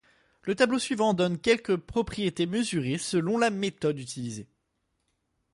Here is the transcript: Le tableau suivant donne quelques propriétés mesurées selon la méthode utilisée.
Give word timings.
Le 0.41 0.55
tableau 0.55 0.79
suivant 0.79 1.13
donne 1.13 1.37
quelques 1.37 1.75
propriétés 1.75 2.47
mesurées 2.47 2.97
selon 2.97 3.37
la 3.37 3.51
méthode 3.51 3.99
utilisée. 3.99 4.47